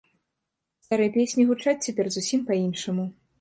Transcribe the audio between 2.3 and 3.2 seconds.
па-іншаму.